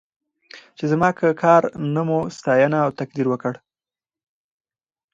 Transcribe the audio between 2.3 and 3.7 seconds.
ستاینه او تقدير وکړ.